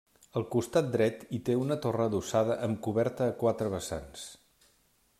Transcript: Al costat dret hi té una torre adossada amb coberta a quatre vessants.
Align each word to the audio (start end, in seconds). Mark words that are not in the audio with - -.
Al 0.39 0.45
costat 0.53 0.87
dret 0.95 1.21
hi 1.37 1.41
té 1.51 1.57
una 1.65 1.77
torre 1.85 2.07
adossada 2.09 2.57
amb 2.69 2.83
coberta 2.89 3.29
a 3.31 3.39
quatre 3.45 3.73
vessants. 3.79 4.29